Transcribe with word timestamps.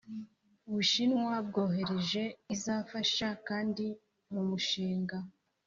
Bushinwa 0.71 1.33
bwohereje 1.47 2.23
izafasha 2.55 3.27
kandi 3.47 3.85
mu 4.33 4.41
mushinga 4.49 5.17